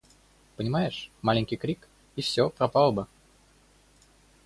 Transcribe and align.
Понимаешь: 0.55 1.11
малейший 1.21 1.57
крик— 1.59 1.87
и 2.15 2.23
все 2.23 2.49
пропало 2.49 2.91
бы. 2.91 3.07